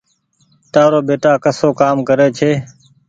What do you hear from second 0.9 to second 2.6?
ٻيٽآ ڪسو ڪآم ڪري ڇي۔